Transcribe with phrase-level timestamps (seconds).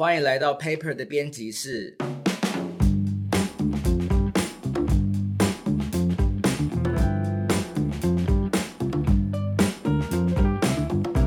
[0.00, 1.94] 欢迎来到 Paper 的编辑室。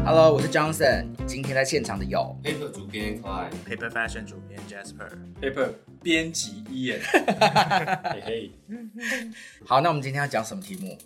[0.03, 1.05] Hello，我是 Johnson。
[1.27, 5.69] 今天在现场的有 Paper 主编 Clyde，Paper Fashion 主编 Jasper，Paper
[6.01, 8.51] 编辑伊眼，嘿嘿，
[9.63, 10.97] 好，那我们今天要讲什么题目？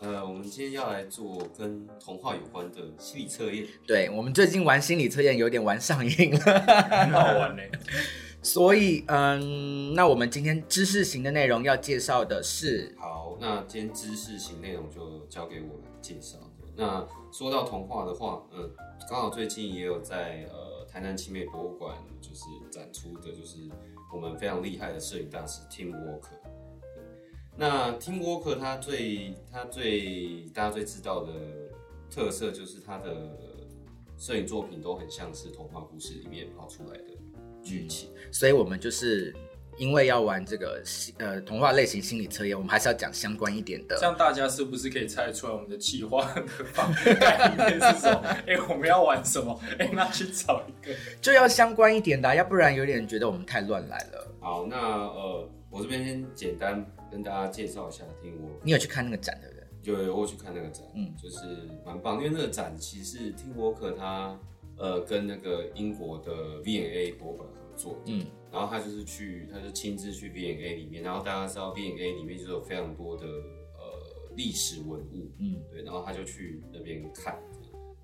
[0.00, 3.66] 呃，我们今天要来做跟童话有关的心理测验。
[3.86, 7.62] 对我们最近玩心理测验有点玩上瘾了，很好玩呢。
[8.42, 16.38] 所以嗯，那我们今天知识型的内容要介绍的是，好，那今天知识型内容就交给我来介绍。
[16.74, 18.70] 那说到童话的话，嗯、
[19.06, 23.58] 刚好最近也有在呃台南奇美博物馆就是展出的，就是
[24.10, 26.39] 我们非常厉害的摄影大师 Tim Walker。
[27.60, 31.32] 对那 Tim Walker 他最他最大家最知道的
[32.10, 33.36] 特色就是他的
[34.18, 37.04] 摄影作品都很像是童话故事里面跑出来的
[37.62, 38.10] 剧情。
[38.32, 39.34] 所以我们就是
[39.78, 40.82] 因为要玩这个
[41.18, 44.04] 呃童话类型心理测验，我们还是要讲相关一点的这。
[44.04, 48.20] 样大家是不是可以猜出来我们的计划的方概念 是什么？
[48.46, 49.58] 哎、我们要玩什么？
[49.78, 50.92] 哎、那去找一个。
[51.20, 54.34] 就要相关一点的啊、要不然有点觉得我们太乱来了。
[54.40, 59.66] 好，那呃，我这边先简单跟大家介绍一下听我你有去看那个展对不对？
[59.82, 61.06] 有有我去看那个展，嗯。
[61.06, 64.38] 嗯，就是蛮棒，因为那个展其实是 Tim Walker 他
[64.76, 75.56] 呃跟那个英国的 V&A 博物馆合作，嗯嗯，然后他就是去，他就亲自去 V&A 里面，然后大家知道 V&A 里面就有非常多的呃历史文物，嗯。
[75.70, 77.38] 对，然后他就去那边看，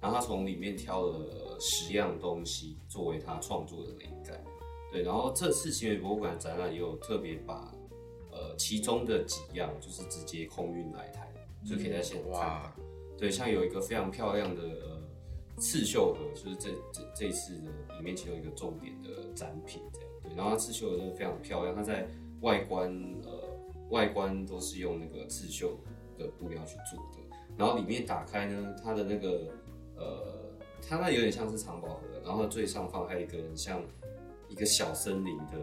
[0.01, 4.43] 然后他从里面挑了十样东西作为他创作的灵感，
[4.91, 7.86] 对，然后这次行为博物馆展览也有特别把呃
[8.57, 11.33] 其中的几样就是直接空运来台，
[11.65, 12.73] 就可以在现场看到。
[13.19, 15.03] 对，像有一个非常漂亮的呃
[15.59, 20.11] 刺绣盒，就是这这这一次的里面其中一个重点的展品这样。
[20.23, 22.07] 对，然后它刺绣的真的非常漂亮，它在
[22.43, 22.91] 外观
[23.25, 23.43] 呃
[23.91, 25.79] 外观都是用那个刺绣
[26.19, 29.51] 的布料去做的，然后里面打开呢，它的那个
[29.97, 30.53] 呃
[30.87, 33.83] 它那有点像是藏宝盒，然后最上方还有一个很像
[34.49, 35.59] 一个小森林的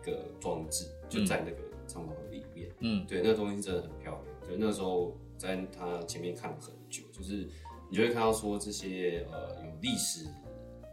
[0.00, 2.70] 一个装置，就在那个藏宝盒里面。
[2.80, 4.24] 嗯对，那个东西真的很漂亮。
[4.46, 7.48] 对，那时候在他前面看了很久，就是
[7.90, 10.26] 你就会看到说这些呃有历史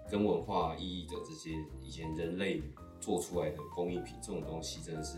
[0.09, 1.51] 跟文化意义的这些
[1.81, 2.61] 以前人类
[2.99, 5.17] 做出来的工艺品，这种东西真的是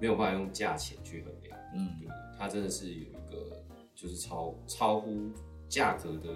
[0.00, 1.58] 没有办法用价钱去衡量。
[1.74, 3.62] 嗯对，它真的是有一个
[3.94, 5.30] 就是超超乎
[5.68, 6.30] 价格的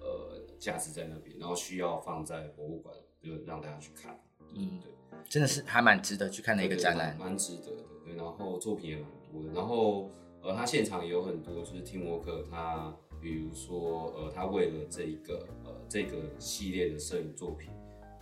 [0.00, 4.18] 呃价值在那边，然后需要放在博物馆，就让大家去看。
[4.54, 4.92] 嗯对。
[5.28, 7.16] 真的是还蛮值得去看的一个展览。
[7.18, 7.82] 蛮蛮值得的。
[8.04, 10.08] 对，然后作品也蛮多的，然后
[10.40, 17.70] 呃，他现场也有很多就是听沃克他，比如说呃，他为了这一个呃这个系列的摄影作品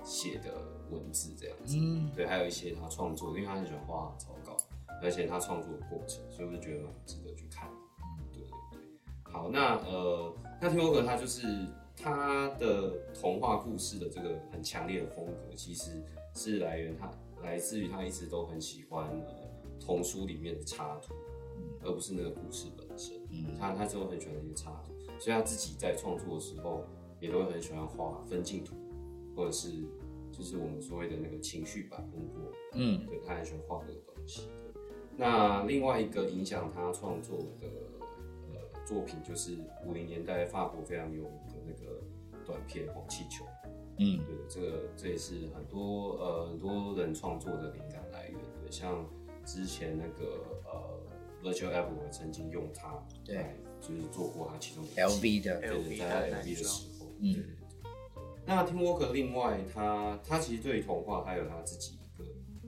[0.02, 0.54] 写的
[0.90, 4.56] 文字这样子，嗯，对，还有一些他创作，因为他很喜欢画草稿，
[5.02, 7.68] 而且他创作的过程，所以我就觉得蛮值得去看。
[8.32, 11.46] 对对对，好，那呃，那听沃克他就是
[12.04, 16.02] 他的童话故事的这个很强烈的风格，其实
[16.34, 17.10] 是来源他
[17.42, 19.48] 来自于他一直都很喜欢呃
[19.80, 21.14] 童书里面的插图，
[21.82, 23.16] 而不是那个故事本身。
[23.30, 26.84] 嗯他他就很喜欢那些插图，所以他自己在创作的时候
[27.20, 28.76] 也都会很喜欢画分镜图，
[29.34, 29.70] 或者是
[30.30, 32.52] 就是我们所谓的那个情绪版风波。
[32.74, 34.50] 嗯对他很喜欢画这个东西。
[35.16, 37.66] 那另外一个影响他创作的
[38.52, 39.56] 呃作品，就是
[39.86, 42.00] 五零年代法国非常有名的那个
[42.44, 43.44] 短片《红气球》。
[43.98, 48.38] 嗯对，这个这也是很多呃很多人创作的灵感来源。
[48.60, 49.06] 对，像
[49.44, 51.00] 之前那个呃
[51.42, 57.90] Virtual Abloh 曾经用它对来就是做过它其中 LV 的对在 LV 的时候，嗯对对对。
[58.46, 62.24] 那 Tim Walker 另外他他其实对于童话他有他自己一个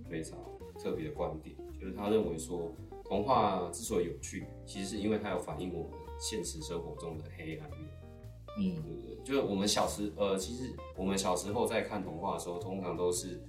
[0.09, 0.39] 非常
[0.79, 2.73] 特别的观点，就是他认为说
[3.05, 7.81] 童话之所以有趣，其实是因为它有反映我们现实生活中的黑暗面。
[8.59, 9.17] 嗯对不对？
[9.25, 13.41] 就是我们小时呃，其实我们小时候在看童话的时候，通常都是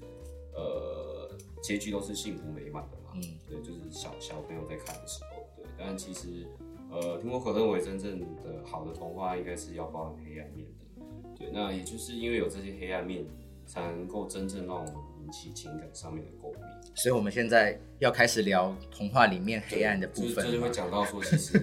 [0.53, 3.11] 呃结局都是幸福美满的嘛。
[3.15, 5.65] 嗯对，就是小小朋友在看的时候，对。
[5.77, 6.47] 但其实
[6.89, 11.03] 呃，听我可认为真正的好的童话应该是要包含黑暗面的。
[11.37, 13.25] 对，那也就是因为有这些黑暗面，
[13.65, 16.61] 才能够真正让我们引起情感上面的共鸣。
[16.95, 21.59] 所以我们现在要开始聊童话里面黑暗的部就是分就会讲到说，其实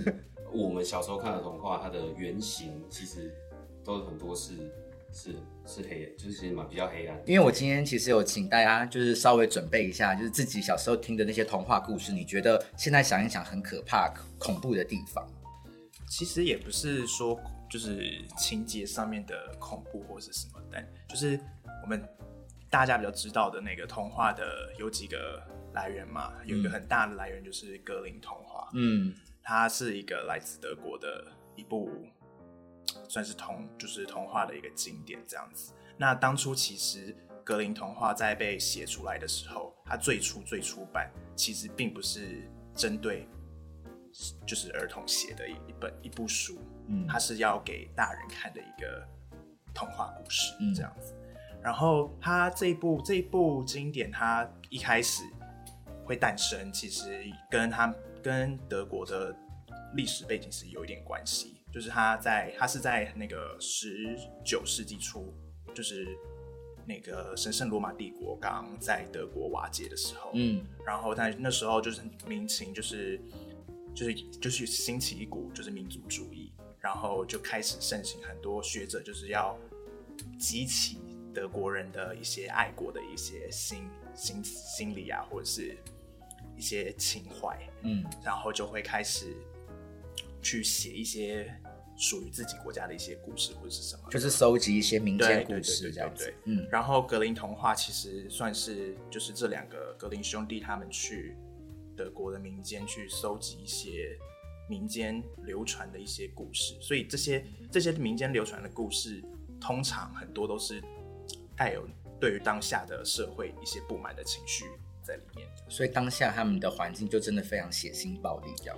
[0.55, 3.35] 我们小时候看的童话，它的原型其实
[3.85, 4.53] 都有很多是
[5.13, 5.35] 是
[5.67, 7.21] 是黑，就是其实蛮比较黑暗。
[7.27, 14.09] 因为我今天其实有请大家就是稍微准备一下，就是自己小时候听的那些童话故事，你觉得现在想一想很可怕、
[14.39, 15.27] 恐怖的地方？
[16.09, 21.39] 其实也不是说就是情节上面的恐怖或是什么，但就是
[21.83, 22.01] 我们
[22.71, 25.43] 大家比较知道的那个童话的有几个
[25.73, 29.13] 来源嘛，有一个嗯很大的来源就是格林童话，嗯
[29.45, 31.91] 它是一个来自德国的一部
[33.09, 35.73] 算是童就是童话的一个经典这样子。
[35.97, 37.15] 那当初其实
[37.45, 43.29] 格林童话在被写出来的时候，它最初最初版其实并不是针对
[44.47, 46.59] 就是儿童写的一一本一部书，
[46.89, 49.07] 嗯它是要给大人看的一个
[49.75, 51.15] 童话故事嗯这样子。
[51.63, 55.23] 然后它这一部这一部经典，它一开始
[56.05, 57.95] 会诞生，其实跟它
[58.25, 59.37] 跟德国的
[59.95, 61.61] 历史背景是有一点关系。
[61.73, 65.35] 就是他在他是在那个十九世纪初，
[65.75, 66.07] 就是
[66.87, 73.21] 那个神圣罗马帝国刚在德国瓦解的时候，嗯然后但那时候就是民情就是
[73.93, 79.59] 就是就是兴起一股就是民族主义，然后就开始盛行很多学者就是要
[80.39, 80.99] 激起
[81.35, 85.77] 德国人的一些爱国的一些心心心理啊，或者是
[86.57, 88.05] 一些情怀，嗯。
[88.23, 89.35] 然后就会开始
[90.43, 91.55] 去写一些
[91.97, 96.35] 属于自己国家的一些故事或者是什么，就是收集一些民间故事这样对。
[96.45, 96.67] 嗯。
[96.71, 101.37] 然后格林童话其实算是就是这两个格林兄弟他们去
[101.97, 104.19] 德国的民间去搜集一些
[104.69, 109.23] 民间流传的一些故事，所以这些这些民间流传的故事，
[109.61, 110.83] 通常很多都是
[111.55, 111.87] 带有
[112.19, 114.65] 对于当下的社会一些不满的情绪
[115.05, 115.47] 在里面。
[115.69, 118.77] 所以当下他们的环境就真的非常血腥暴力这样。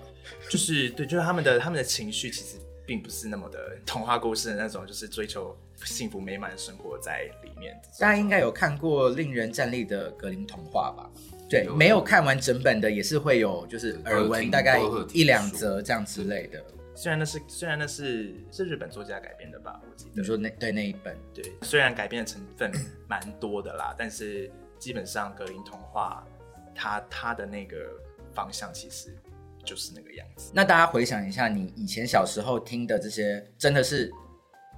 [0.51, 7.81] 就是对，就是他们的他们的情绪其实并不是那么的童话故事的那种，就是追求幸福美满的生活在里面。
[7.99, 11.11] 大家应该有看过令人站立的格林童话吧？
[11.49, 14.81] 对，有没有看完整本的也是会有，就是耳闻大概
[15.13, 16.65] 一两则这样之类的。
[16.95, 20.13] 虽然那是虽然那是是日本作家改编的吧，我记得。
[20.15, 22.73] 你说那对那一本，对，虽然改编的成分
[23.07, 26.27] 蛮多的啦，但是基本上格林童话
[26.75, 27.77] 它它的那个
[28.33, 29.17] 方向其实
[29.65, 30.53] 就是那个样子。
[30.55, 34.11] 那大家回想一下，你以前小时候听的这些真的是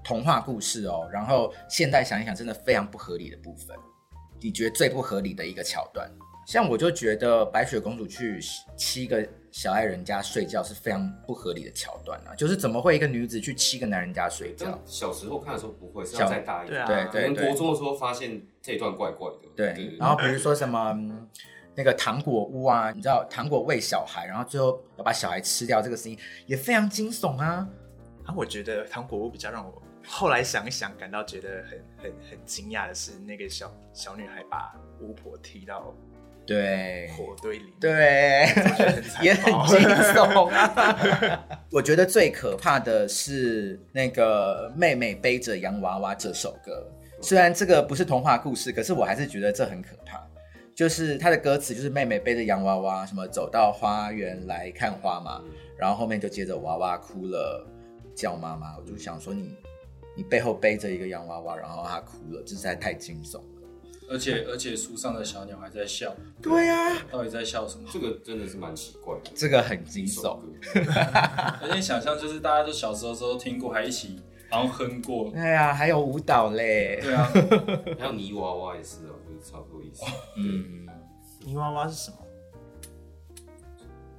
[0.05, 3.77] 童话故事哦，然后现在想一想，真的非常不合理的部分，
[4.41, 6.11] 你觉得最不合理的一个桥段？
[6.47, 8.41] 像我就觉得白雪公主去
[8.75, 14.79] 七个小爱人家睡觉是非常不合理的桥段啊，就是怎么会一个女子去七个男人家睡觉？
[14.85, 16.87] 小时候看的时候不会，是小要再大一点。
[16.87, 19.49] 对啊对对对可能国中的时候发现这一段怪怪的。
[19.57, 21.29] 对，然后比如说什么嗯
[21.75, 27.69] 那个糖果屋啊，你知道糖果喂小孩，然后最后要把小孩吃掉，这个事情也非常惊悚啊。
[28.25, 35.95] 然后我觉得糖果屋比较让我后来想一想，感到觉得很很很惊讶的是，那个小小女孩把巫婆踢到
[36.49, 37.75] 对，火堆里。
[37.79, 38.47] 对
[39.21, 39.79] 也很惊
[40.15, 41.45] 悚啊。
[41.71, 46.91] 我觉得最可怕的是那个妹妹背着洋娃娃这首歌，
[47.21, 50.27] 虽然这个不是童话故事，可是我还是觉得这很可怕。
[50.75, 55.43] 就是它的歌词就是妹妹背着洋娃娃，什么走到花园来看花嘛，
[55.77, 57.67] 然后后面就接着娃娃哭了，
[58.15, 58.75] 叫妈妈。
[58.79, 59.55] 我就想说你，
[60.17, 63.58] 你背后背着一个洋娃娃，然后她哭了，这实在太惊悚了。
[64.11, 67.89] 而且而且树上的小鸟还在笑，对呀、到底在笑什么？
[67.93, 69.31] 这个真的是蛮奇怪的。
[69.35, 70.39] 这个很惊悚。
[70.41, 70.43] 歌
[71.63, 74.21] 而且想象就是大家都小时候时候听过，还一起
[74.51, 75.31] 然后哼过。
[75.31, 76.99] 对呀、还有舞蹈嘞。
[77.03, 77.31] 对啊，
[77.99, 80.05] 还有泥娃娃也是啊，就是差不多意思。
[80.39, 80.87] 嗯，
[81.45, 82.17] 泥娃娃是什么？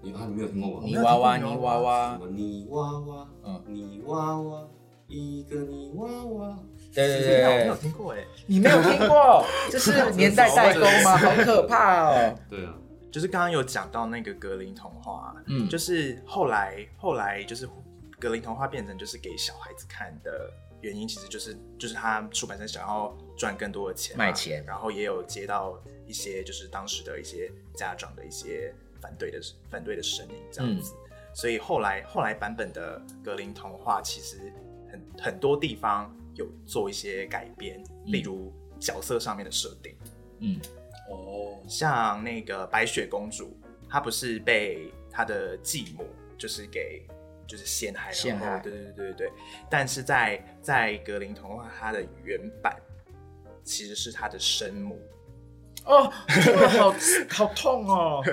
[0.02, 0.86] 你啊，你没有听过吗？
[0.86, 4.68] 泥娃娃，泥没有听过娃什娃，么泥娃娃，嗯泥娃娃，
[5.08, 6.60] 一个泥娃娃。
[6.94, 8.26] 对对天啊我没有对，听过哎。
[8.48, 9.46] 你没有听过？
[9.70, 11.18] 这是年代代沟吗？
[11.18, 12.36] 好可怕哦！
[12.50, 12.74] 对啊，
[13.12, 17.68] 就是刚刚有讲到那个格林童话，嗯就是后来后来就是
[18.20, 30.94] 格林童话变成就是给小孩子看的原因，其实就是就是他出版社想要赚更多的钱嘛，卖钱然后也有接到一些就是当时的一些家长的一些反对的反对的声音这样子，
[31.34, 34.52] 所以后来后来版本的格林童话其实
[34.92, 39.94] 很很多地方有做一些改编，例如角色上面的设定。
[40.40, 40.58] 嗯，
[41.12, 43.56] 哦，像那个白雪公主，
[43.90, 47.06] 她不是被她的继母就是给
[47.46, 49.32] 就是陷害，陷害对对对对对。
[49.70, 52.80] 但是在在格林童话，它的原版
[53.66, 54.98] 其实是她的生母，
[55.84, 56.96] 哦，这个好
[57.30, 58.24] 好痛哦。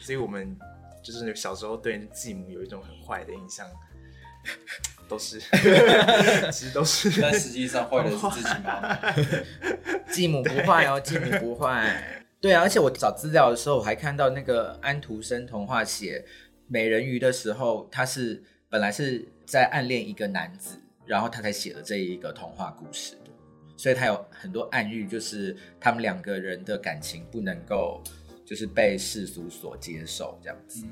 [0.00, 0.58] 所以我们
[1.04, 3.64] 就是小时候对继母有一种很坏的印象，
[5.08, 5.40] 都是
[6.52, 8.98] 其实都是但实际上坏的是自己吗？
[10.12, 12.22] 继母不坏哦，继母不坏。
[12.40, 16.24] 对啊，而且我找资料的时候，我还看到那个安徒生童话写
[16.68, 23.30] 美人鱼的时候，他是本来是在暗恋一个男子，然后他才写了这一个童话故事的。
[23.76, 28.02] 所以他有很多暗喻，就是他们两个人的感情不能够
[28.44, 30.84] 就是被世俗所接受这样子。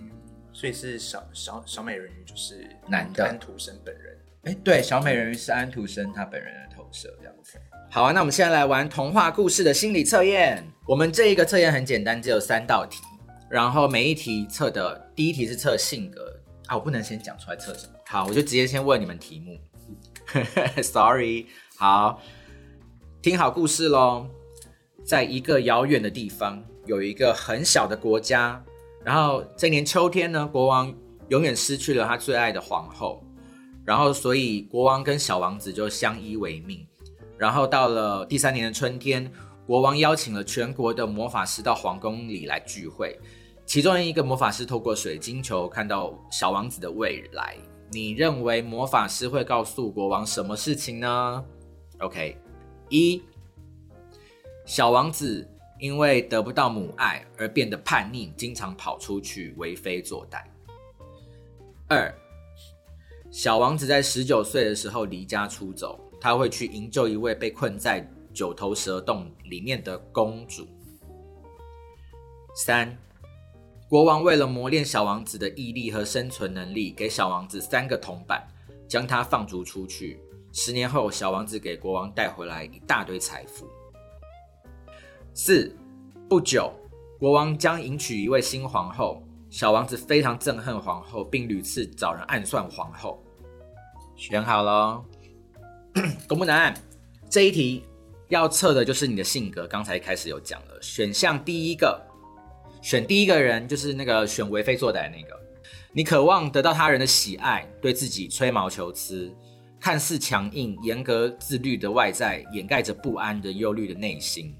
[0.58, 4.18] 所以是小小小美人鱼就是男的安徒生本人。
[4.44, 7.58] 哎，对，小美人鱼是安徒生他本人的投射，这样子。
[7.90, 10.66] 好啊，那我们现在来玩童话故事的心理测验。
[10.86, 13.02] 我们这一个测验很简单，只有三道题，
[13.50, 17.92] 然后每一题测的第一题是测性格啊，我不能先讲出来测什么。
[18.06, 19.60] 好，我就直接先问你们题目。
[20.82, 22.22] Sorry，好，
[23.20, 24.26] 听好故事喽。
[25.04, 28.64] 在一个遥远的地方，有一个很小的国家，
[29.06, 30.92] 然后这年秋天呢，国王
[31.28, 33.22] 永远失去了他最爱的皇后。
[33.84, 36.84] 然后，所以国王跟小王子就相依为命。
[37.38, 39.30] 然后到了第三年的春天，
[39.64, 43.16] 国王邀请了全国的魔法师到皇宫里来聚会。
[43.64, 47.56] 其中一个魔法师透过水晶球看到小王子的未来。
[47.92, 51.44] 你认为魔法师会告诉国王什么事情呢
[52.00, 52.36] ？OK，
[52.88, 53.22] 一，
[54.64, 60.42] 小王子因为得不到母爱而变得叛逆，经常跑出去为非作歹。
[61.88, 62.12] 二。
[63.30, 70.66] 小王子在十九岁的时候离家出走，他会去营救一位被困在九头蛇洞里面的公主。
[72.54, 72.96] 三，
[73.88, 78.42] 国王为了磨练小王子的毅力和生存能力，给小王子三个铜板，
[78.88, 80.18] 将他放逐出去。
[80.52, 83.68] 十年后，小王子给国王带回来一大堆财富。
[85.38, 85.70] 四，
[86.30, 86.72] 不久，
[87.18, 89.22] 国王将迎娶一位新皇后。
[89.50, 93.22] 小王子非常憎恨皇后，并屡次找人暗算皇后。
[94.16, 95.04] 选好了，
[96.26, 96.74] 公布答案。
[97.28, 97.84] 这一题
[98.28, 99.66] 要测的就是你的性格。
[99.66, 102.00] 刚才开始有讲了，选项第一个，
[102.80, 105.38] 选第一个人就是那个选为非作歹那个。
[105.92, 109.30] 你渴望得到他人的喜爱，对自己吹毛求疵，
[109.78, 114.56] 看似强硬、严格、自律的外在，掩盖着不安的、忧虑的内心。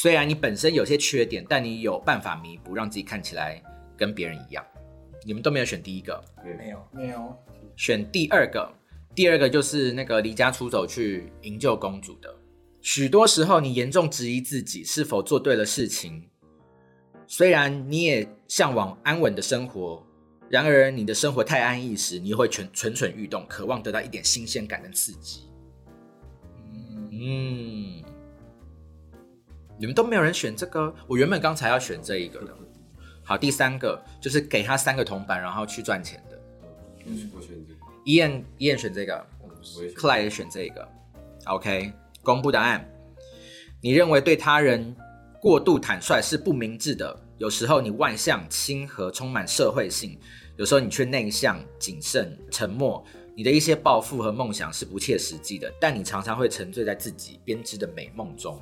[0.00, 3.62] 虽然你本身有些缺点，但你有办法弥补，让自己看起来。
[3.98, 4.64] 跟别人一样，
[5.26, 6.24] 你们都没有选第一个，
[6.58, 7.36] 没有没有
[7.76, 8.72] 选第二个。
[9.14, 12.34] 第二个就是那个离家出走去营救公主的。
[12.80, 16.30] 许多时候，你严重质疑自己是否做对了事情。
[17.26, 20.02] 虽然你也向往安稳的生活，
[20.48, 25.50] 然而你的生活太安逸时，你会蠢蠢蠢欲动，渴望得到一点新鲜感跟刺激。
[27.12, 27.99] 嗯，
[29.80, 30.94] 你们都没有人选这个。
[31.06, 32.54] 我原本刚才要选这一个的。
[33.24, 36.38] 好，第三个就是给他三个铜板，然后去赚钱的。
[37.06, 37.80] 嗯，我选这个。
[38.04, 39.26] 伊燕，伊燕选这个。
[39.94, 40.86] 克莱也选这个。
[41.46, 41.90] OK，
[42.22, 42.86] 公布答案。
[43.80, 44.94] 你认为对他人
[45.40, 47.18] 过度坦率是不明智的。
[47.38, 50.18] 有时候你外向、亲和、充满社会性；
[50.58, 53.02] 有时候你却内向、谨慎、沉默。
[53.34, 58.60] 你的一些抱负和梦想是不切实际的，但你常常会沉醉在自己编织的美梦中。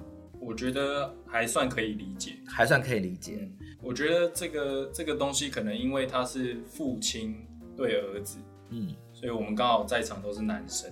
[0.49, 3.47] 我觉得还算可以理解，还算可以理解。
[3.83, 7.37] 我觉得这个这个东西可能因为他是父亲
[7.77, 8.39] 对儿子，
[8.71, 10.91] 嗯，所以我们刚好在场都是男生，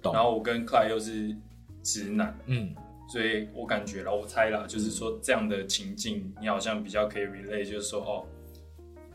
[0.00, 1.36] 然后我跟克莱又是
[1.82, 2.72] 直男，嗯，
[3.08, 8.24] 所以我感觉了，我猜了，就是说这样的情境，你好像比较可以 relate，就是说哦，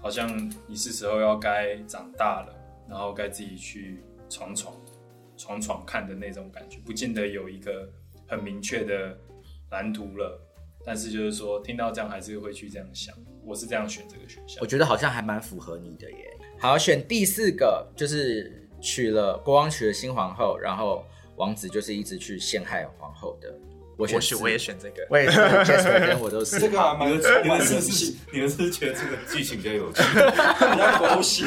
[0.02, 2.54] 好像你是时候要该长大了，
[2.90, 4.76] 然后该自己去闯闯
[5.38, 7.90] 闯闯看的那种感觉，不见得有一个。
[8.32, 9.18] 很明确的
[9.72, 10.40] 蓝图了，
[10.86, 14.58] 但是就是说听到这样还是会去这样想，我是这样选这个选项。
[14.62, 16.18] 我觉得好像还蛮符合你的耶。
[16.60, 21.06] 好，选第四个就是娶了国王娶了新皇后，然后
[21.38, 23.54] 王子就是一直去陷害皇后的。
[23.98, 25.06] 我选，我也选这个。
[25.10, 26.58] 我也是，Jasper 跟我都是。
[26.58, 31.44] 这个你们你们是是你们是觉得这个剧情比较有趣，比较狗血。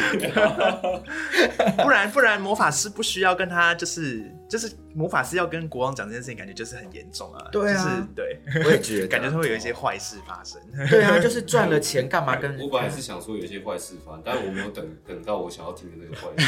[1.82, 7.49] 不然不然，魔法师不需要跟他，就是就是魔法师要跟国王讲这件事情，感觉就是很严重啊。
[7.50, 10.61] 对啊，对，我也觉得感觉会有一些坏事发生。
[10.90, 12.61] 对啊，就是赚了钱干嘛跟？
[12.61, 16.44] 我本来是想说有一些坏事发生，但是我没有等等到我想要听的那个坏事。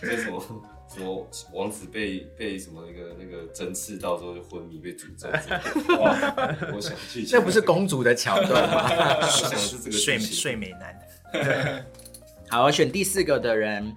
[0.08, 0.42] 为什么？
[0.88, 5.28] 什么王子被被什么那个那个针刺到之后就昏迷被诅咒？
[6.72, 9.20] 我想去，这不是公主的桥段吗？
[9.26, 11.84] 想是这个睡睡美男。
[12.48, 13.94] 好，选第四个的人，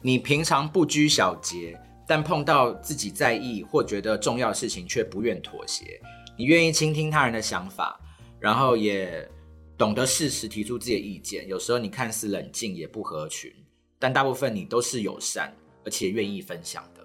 [0.00, 6.00] 你平常不拘小节，但碰到自己在意或觉得重要的事情却不愿妥协。
[6.36, 8.00] 你愿意倾听他人的想法，
[8.38, 9.28] 然后也
[9.76, 11.46] 懂得适时提出自己的意见。
[11.48, 13.52] 有时候你看似冷静也不合群，
[13.98, 15.52] 但大部分你都是友善。
[15.84, 17.04] 而且愿意分享的，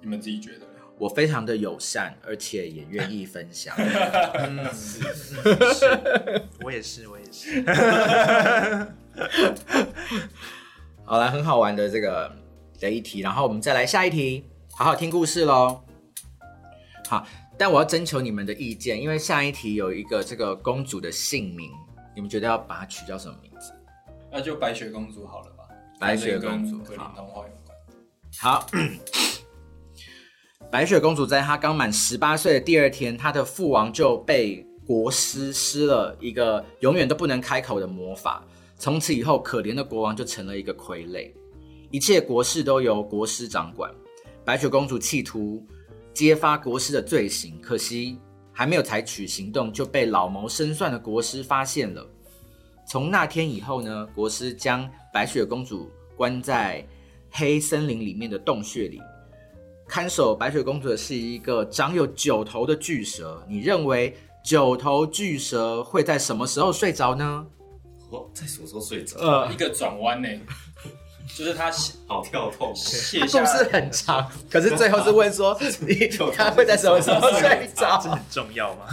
[0.00, 0.66] 你们自己觉得？
[0.98, 3.72] 我非常的友善，而且也愿意分享。
[6.64, 7.62] 我也是，我也是。
[11.04, 12.34] 好了，很好玩的这个
[12.82, 15.80] 的一题，然后我们再来下一题，好好听故事喽。
[17.08, 17.24] 好，
[17.56, 21.70] 但我要征求你们的意见，因为下一题有一个这个公主的姓名，
[22.14, 23.72] 你们觉得要把它取叫什么名字？
[24.32, 25.62] 那就白雪公主好了吧？
[26.00, 27.78] 白雪公主，格林童话有关。
[28.40, 28.66] 好，
[30.68, 38.42] 白雪公主在她刚满十八岁的第二天，她的父王就被国师施了一个永远都不能开口的魔法，
[38.76, 41.30] 从此以后，可怜的国王就成了一个傀儡，
[41.92, 43.92] 一切国事都由国师掌管。
[44.46, 45.64] 白雪公主企图
[46.14, 48.18] 揭发国师的罪行，可惜
[48.50, 52.04] 还没有采取行动，就被老谋深算的国师发现了。
[52.88, 56.84] 从那天以后呢，国师将白雪公主关在
[57.30, 58.98] 黑森林里面的洞穴里，
[59.86, 63.44] 看守白雪公主的是一个长有九头的巨蛇。
[63.46, 67.46] 你认为九头巨蛇会在什么时候睡着呢？
[68.10, 69.18] 哦，在什么时候睡着？
[69.18, 70.28] 呃，一个转弯呢。
[71.34, 71.72] 就是他
[72.06, 77.98] 好跳痛，故事很长，可是最后是问说， 你他会在什么时候睡着？
[78.02, 78.86] 这很重要吗？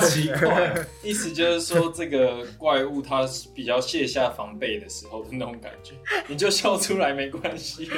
[0.00, 3.22] 奇怪， 意思就是说这个怪物它
[3.54, 5.92] 比较卸下防备的时候的那种感觉，
[6.26, 7.88] 你就笑出来没关系。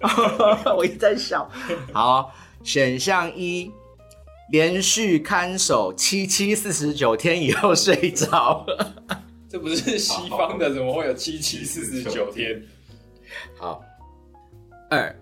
[0.76, 1.50] 我一直在笑。
[1.92, 2.32] 好，
[2.62, 3.72] 选项一，
[4.52, 8.66] 连续看守七七四十九天以后睡着。
[9.48, 12.62] 这不是西方的，怎么会有七七四十九天？
[13.56, 13.82] 好，
[14.90, 15.14] 二。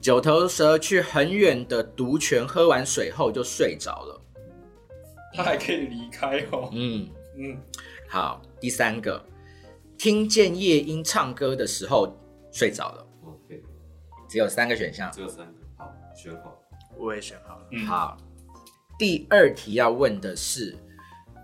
[0.00, 4.20] 九头蛇去很远的毒泉喝完水后就睡着了，
[5.34, 6.70] 他还可以离开哦。
[6.72, 7.08] 嗯。
[7.40, 7.56] 嗯，
[8.08, 9.24] 好，第三个，
[9.96, 12.16] 听见夜莺唱歌的时候
[12.50, 13.06] 睡着了。
[13.24, 13.62] OK，
[14.28, 16.60] 只有三个选项，只有三个，好，选好，
[16.96, 17.86] 我也选好了。
[17.86, 18.16] 好，
[18.98, 20.76] 第二题要问的是，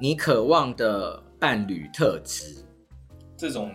[0.00, 1.22] 你渴望的。
[1.36, 2.64] 伴侣特质，
[3.36, 3.70] 这种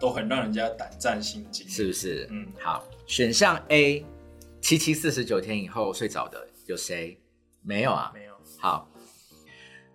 [0.00, 2.26] 都很让人家胆战心惊，是不是？
[2.32, 4.04] 嗯，好，选项 A，
[4.60, 7.16] 七七四十九天以后睡着的有谁？
[7.62, 8.34] 没有啊，没有。
[8.58, 8.90] 好，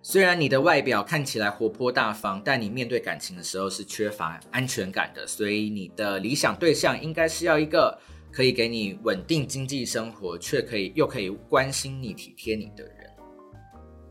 [0.00, 13.10] 虽然你的外表看起来活泼大方，但你面对感情的时候是缺乏安全感的，所以你的理想对象应该是要一个可以给你稳定经济生活，却可以又可以关心你、体贴你的人，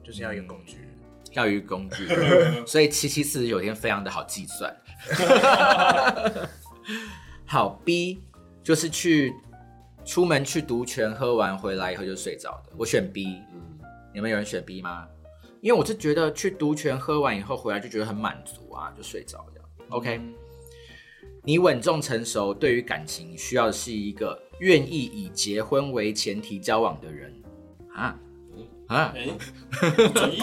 [0.04, 0.88] 就是要一个工具。
[1.32, 2.08] 钓鱼工具，
[2.68, 4.76] 所以七七四十九天非常的好计算。
[7.46, 8.22] 好 B
[8.64, 9.34] 就是去
[10.06, 12.74] 出门去读泉，喝完回来以后就睡着的。
[12.78, 13.80] 我选 B，嗯，
[14.14, 15.08] 你们有人选 B 吗？
[15.62, 19.70] 因为我是觉得去读泉喝完以后回来就觉得很满足啊，就睡着这样。
[19.90, 20.20] OK，
[21.44, 27.32] 你稳重成熟，对于感情需要的是一个愿意以结婚为前提交往的人
[27.94, 28.18] 啊。
[28.92, 29.14] 啊！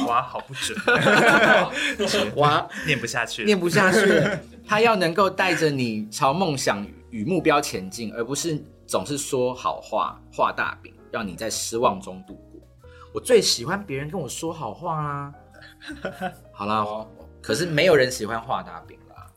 [0.06, 0.76] 哇，好不准！
[2.36, 4.00] 哇，念不下去，念不下去。
[4.66, 12.58] 他要能够带着你朝梦想与目标前进，而不是总是说好话、画大饼，让你在失望中度过。
[13.12, 15.34] 我最喜欢别人跟我说好话啦。
[16.50, 17.06] 好啦，
[17.42, 19.30] 可是没有人喜欢画大饼啦。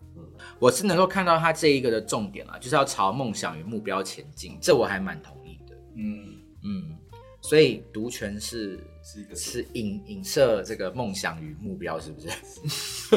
[0.58, 5.76] 我是能够看到他这一个的重点啦，就是要朝梦想与目标前进，这我还蛮同意的。
[5.98, 6.98] 嗯嗯，
[7.42, 8.80] 所以独权是。
[9.04, 12.30] 是一个是影影射这个梦想与目标，是不是？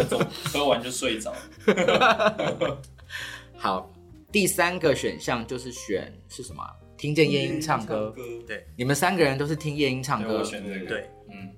[0.53, 1.35] 喝完就睡着。
[3.57, 3.92] 好，
[4.33, 6.62] 第三个选项就是选是什么？
[6.97, 8.14] 听见夜莺唱歌。
[8.47, 10.38] 对，你们三个人都是听夜莺唱歌。
[10.38, 10.87] 我选这个。
[10.87, 11.51] 对，嗯。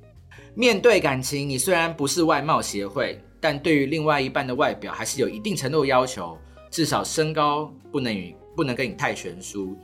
[0.55, 6.37] 面对感情，你虽然不是外貌协会，但对于另外一半的外表还是有一定程度的要求，
[6.71, 9.77] 至少身高不能与不能跟你太悬殊，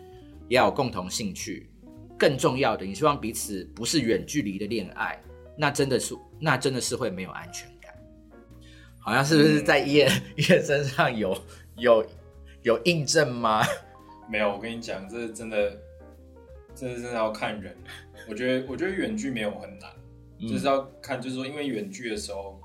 [0.48, 1.68] 也要有共同兴趣。
[2.22, 5.20] 更重要的，你希望彼此不是远距离的恋爱，
[5.56, 7.92] 那真的是那真的是会没有安全感。
[9.00, 11.36] 好像是不是在叶叶身上有
[11.78, 12.06] 有
[12.62, 13.64] 有印证吗？
[14.30, 15.76] 没有，我跟你讲，这是真的，
[16.76, 17.76] 真的真的要看人。
[18.28, 19.90] 我觉得我觉得远距没有很难，
[20.48, 22.60] 就是要看，就是说因为远距的时候，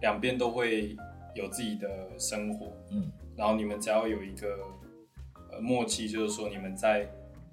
[0.00, 0.96] 两边都会
[1.36, 4.48] 有自己的生活，嗯，然后你们只要有一个
[5.52, 7.08] 呃默契，就是说你们在。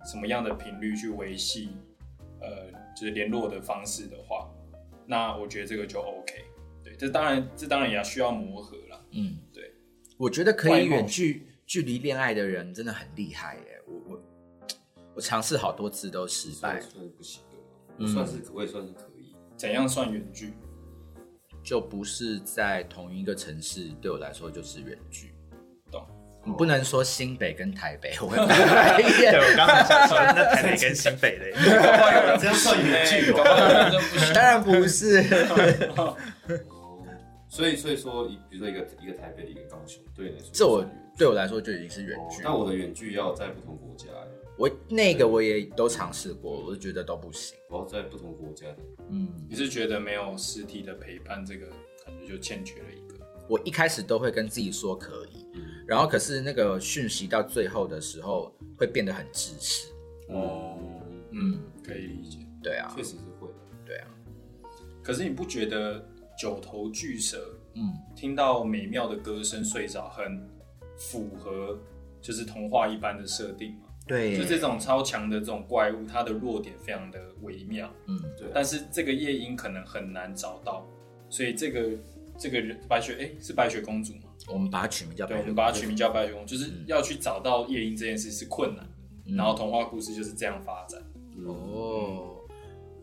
[0.07, 1.69] 什么样的频率去维系，
[2.39, 4.49] 呃，就是联络的方式的话，
[5.05, 6.45] 那我觉得这个就 OK。
[6.83, 9.05] 对，这当然，这当然也要需要磨合了。
[9.11, 9.73] 嗯，对，
[10.17, 13.81] 我觉得可以远距距离恋爱的人真的很厉害耶。
[13.85, 14.23] 我我
[15.15, 17.43] 我尝试好多次都失败，算是不行
[17.99, 18.07] 的。
[18.07, 19.35] 算是，我也算是可以。
[19.57, 20.53] 怎样算远距？
[21.61, 25.33] 就不是在同一个城市，对我来说就是远距。
[26.47, 31.51] 你不能说新北跟台北， 我对我刚才想说那台北跟新北的，
[32.39, 33.43] 这样算远距哦？
[34.33, 35.21] 当然不是。
[37.49, 40.85] 所以所以说，比如说一个一个台北，一个高雄，对，这我
[41.17, 42.43] 对我来说就已经是远距。
[42.43, 44.05] 那我的远距要在不同国家，
[44.57, 47.57] 我那个我也都尝试过，我就觉得都不行。
[47.69, 48.77] 然后在不同国家的，
[49.09, 51.65] 嗯，你是觉得没有实体的陪伴，这个
[52.05, 53.17] 感觉就欠缺了一个。
[53.49, 55.47] 我一开始都会跟自己说可以，
[55.87, 59.87] 然后可是那个讯息到最后的时候会变得很支持。
[60.29, 60.77] 哦，
[61.31, 62.39] 嗯，可以理解。
[62.61, 63.47] 对啊，确实是会。
[63.85, 64.07] 对啊，
[65.01, 66.05] 可是你不觉得
[66.37, 70.45] 九头巨蛇，嗯，听到美妙的歌声睡着，很
[70.97, 71.79] 符合
[72.21, 73.87] 就是童话一般的设定吗？
[74.05, 78.49] 对，就这种超强的这种怪物，它的弱点非常的微妙，嗯，对。
[78.53, 80.85] 但是这个夜莺可能很难找到，
[81.29, 81.89] 所以这个
[82.37, 84.26] 这个人白雪，哎，是白雪公主吗？
[84.47, 89.35] 我们把它取名叫，对，我们把它取名叫白雪公主，就是要去找到夜莺这件事是困难的。
[89.35, 91.01] 然后童话故事就是这样发展。
[91.45, 92.37] 哦，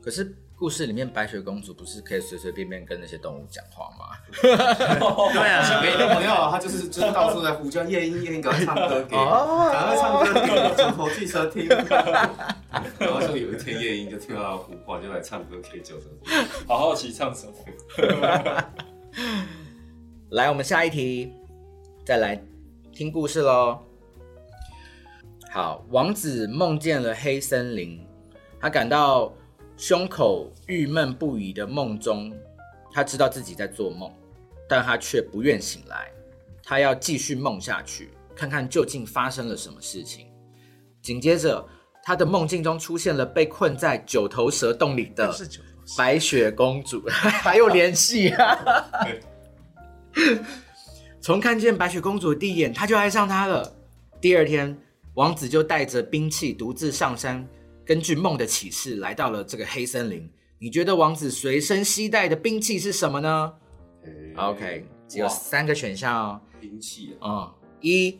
[0.02, 0.36] 可是。
[0.56, 4.16] 故事里面白雪公主不是可以随随便便跟那些动物讲话吗？
[4.40, 4.52] 对
[5.50, 11.66] 啊，没有没有，她就是就是到处在呼叫夜莺夜莺，赶快唱歌给，赶快唱歌给九头汽车听。
[13.00, 16.46] 然后就有一天夜莺就听到呼唤，就来唱歌给九头听。
[16.68, 17.52] 好好奇唱什么？
[20.34, 21.32] 来，我们下一题，
[22.04, 22.42] 再来
[22.92, 23.78] 听故事喽。
[25.52, 28.04] 好，王子梦见了黑森林，
[28.60, 29.32] 他感到。
[29.76, 32.32] 胸口郁闷不已的梦中，
[32.92, 34.08] 他知道自己在做梦，
[34.68, 36.08] 但他却不愿醒来。
[36.62, 40.28] 他要继续梦下去，看看究竟发生了什么事情。
[41.02, 41.66] 紧接着，
[42.04, 45.34] 他的梦境中出现了被困在九头蛇洞里的
[45.98, 48.56] 白雪公主，还有联系啊！
[51.20, 53.76] 从看见白雪公主的第一眼，他就爱上她了。
[54.20, 54.76] 第二天，
[55.14, 57.46] 王子就带着兵器独自上山。
[57.84, 60.30] 根据梦的启示，来到了这个黑森林。
[60.58, 63.52] 你觉得王子随身携带的兵器是什么呢
[64.36, 66.40] ？OK，只有三个选项哦。
[66.58, 68.18] 兵器啊，一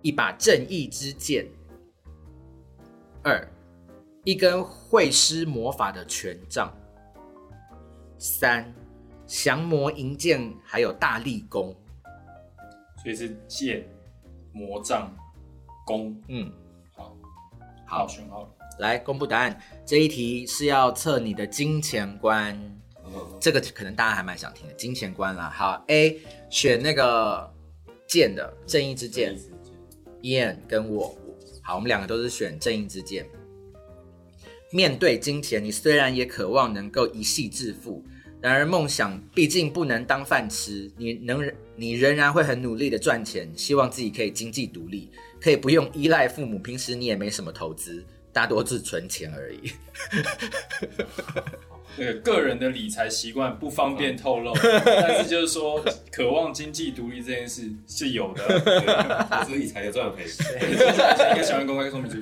[0.00, 1.46] 一把正义之剑，
[3.22, 3.46] 二
[4.24, 6.74] 一根会施魔法的权杖，
[8.18, 8.72] 三
[9.26, 11.74] 降魔银剑，还有大力弓。
[13.02, 13.86] 所以是剑、
[14.52, 15.14] 魔杖、
[15.86, 16.16] 弓。
[16.28, 16.52] 嗯。
[16.94, 17.16] 好，
[17.86, 18.48] 好选好了。
[18.78, 19.60] 来公布答案。
[19.86, 22.58] 这一题是要测你的金钱观，
[23.38, 24.74] 这个可能大家还蛮想听的。
[24.74, 27.52] 金钱观啦，好，A 选那个
[28.08, 29.38] 剑的正义之剑
[30.22, 31.14] ，Ian 跟我，
[31.62, 33.26] 好，我们两个都是选正义之剑。
[34.72, 38.02] 面对金钱，你虽然也渴望能够一夕致富，
[38.44, 45.10] 然而梦想毕竟不能当饭吃，你能，你仍然会很努力的赚钱，希望自己可以经济独立。
[45.40, 48.04] 可以不用依赖父母，平时你也没什么投资，
[48.34, 49.72] 大多是存钱而已。
[51.96, 54.52] 那个人的理财习惯不方便透露，
[54.84, 58.60] 但是就是说，渴望经济独立这件事是有的。
[59.30, 60.24] 投资 理财的赚有赔，
[60.70, 60.76] 应
[61.34, 62.18] 该喜欢公开说明书。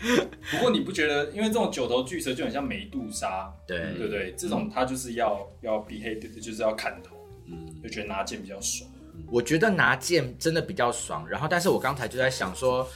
[0.50, 8.88] 不过你不觉得，因为这种九头巨蛇就很像美杜莎，对对对，这种它就是要要逼黑的，就是要砍头，嗯，就觉得拿剑比较爽。
[9.28, 12.86] 我觉得拿剑真的比较爽，然后，但是我刚才就在想说，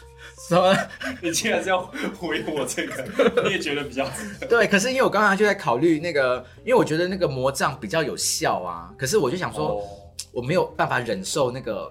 [0.48, 0.76] 什么？
[1.22, 1.80] 你竟然是要
[2.18, 3.42] 回我这个？
[3.42, 4.06] 你也觉得比较
[4.48, 4.66] 对？
[4.68, 8.94] 可是因为我刚才就在考虑那个，因为我觉得那个魔杖比较有效啊。
[8.98, 9.82] 可是我就想说，
[10.30, 11.90] 我没有办法忍受那个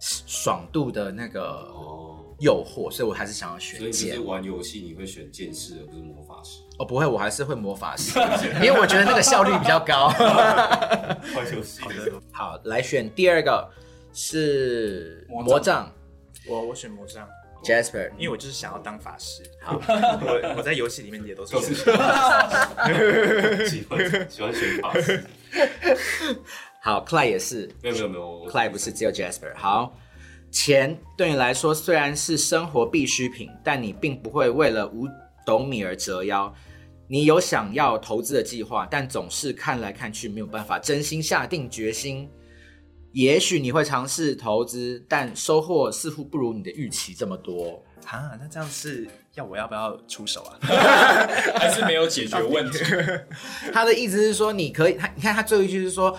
[0.00, 1.64] 爽度的那个
[2.38, 3.92] 诱惑，所以我还是想要选剑。
[3.92, 6.60] 所以是玩游戏你会选剑士而不是魔法师？
[6.78, 8.18] 哦，不会，我还是会魔法师，
[8.62, 10.06] 因为我觉得那个效率比较高。
[11.36, 11.80] 玩游戏
[12.32, 13.68] 好，来选第二个
[14.12, 15.92] 是魔杖，
[16.46, 17.28] 我我选魔杖
[17.64, 19.42] ，Jasper，因为我就是想要当法师。
[19.60, 21.56] 好， 我我在游戏里面也都是
[23.66, 25.24] 喜欢喜欢选法师。
[26.80, 29.52] 好，Clay 也是，没有没有没有，Clay 不是只有 Jasper。
[29.56, 29.92] 好，
[30.50, 35.06] 钱对你来说虽然是生活必需品，但你并不会为了五
[35.46, 36.52] 斗米而折腰。
[37.06, 42.28] 你有想要投资的计划，但总是看来看去没有办法真心下定决心。
[43.12, 47.82] 也许你会尝试投资，但收获似乎不如你的预期这么多。
[48.04, 50.58] 啊，那这样是要我要不要出手啊？
[51.56, 52.78] 还是没有解决问题？
[53.72, 56.16] 他的意思是说，你可以，他你看他最后一句是说，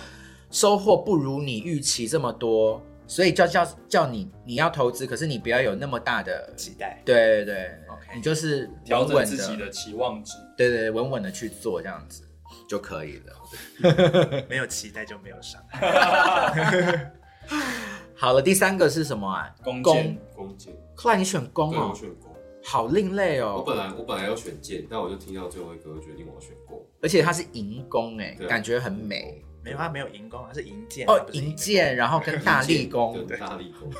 [0.49, 2.83] 收获不如你预期这么多。
[3.09, 7.01] 所以叫叫叫你你要投资，可是你不要有那么大的期待。
[7.03, 10.35] 对对对，OK，你就是调整自己的期望值。
[10.55, 12.21] 对对，稳稳的去做这样子
[12.69, 14.45] 就可以了。
[14.47, 17.11] 没有期待就没有伤害。
[18.15, 19.49] 好了，第三个是什么啊？
[19.63, 20.15] 弓箭。
[20.35, 20.71] 弓箭。
[20.95, 21.89] 后来你选弓哦。
[21.89, 22.29] 我选弓。
[22.63, 23.55] 好另类哦。
[23.57, 26.79] 我本来我本来要选箭，但我就听到最后一个，决定我要选弓。
[27.01, 29.43] 而且它是银弓哎，感觉很美。
[29.63, 33.91] 没有，他没有银工，他是银剑哦，银剑，然后跟 大力工，对，大力工。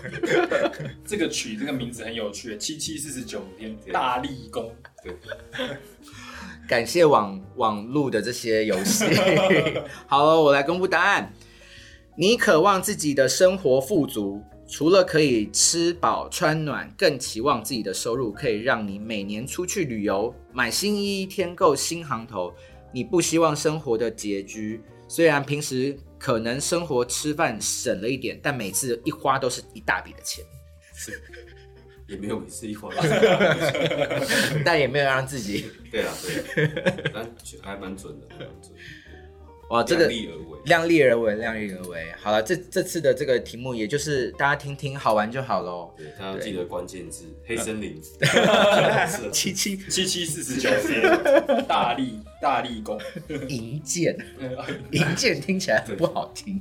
[1.06, 4.74] 这个取这个名字很有趣，七七四十九天，大力工。
[5.04, 5.14] 对，
[6.68, 9.06] 感谢网网路的这些游戏。
[10.08, 11.34] 好了，我来公布答案。
[12.16, 22.54] 你渴望自己的生活富足，除了可以吃饱穿暖，更期望自己的收入可以让你每年出去旅游、买新衣、添购新行头。
[22.92, 30.46] 你不希望生活的拮据，虽然平时可能生活吃饭省了一点，但每次一花都是一大笔的钱。
[30.94, 31.20] 是，
[32.08, 32.90] 也没有每次一花，
[34.64, 35.66] 但也没有让自己。
[35.92, 36.72] 对啊，对，
[37.12, 37.28] 但
[37.64, 38.72] 还蛮准的，蛮准。
[39.70, 42.06] 哇，这个量力而为，量力而为，量力而为。
[42.20, 45.94] 好了，这这次的这个题目，也就是大家听听好玩就好喽。
[45.96, 48.02] 对，大家记得关键字：黑森林。
[49.32, 53.00] 七七七七四十九天，大力大力功，
[53.48, 54.18] 银剑，
[54.92, 56.60] 银剑听起来不好听。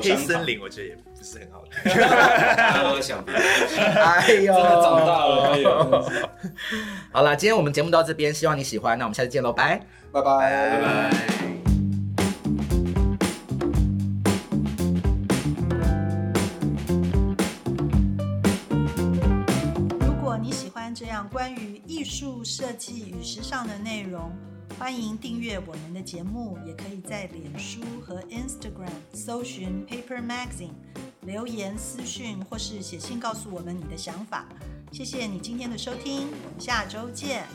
[0.00, 1.92] 黑森林我觉得也不是很好听。
[2.94, 6.10] 我想，哎呦，真的长大了，哎呦。
[7.10, 8.96] 好了，今天我们节目到这边，希望你喜欢。
[8.96, 11.39] 那我们下次见喽，拜拜拜拜拜。
[21.70, 24.32] 于艺术设计与时尚的内容，
[24.76, 30.72] 欢迎订阅我们的节目，也可以在脸书和 Instagram 搜寻 Paper Magazine，
[31.20, 34.48] 留言私讯或是写信告诉我们你的想法。
[34.90, 37.46] 谢谢你今天的收听，我们下周见。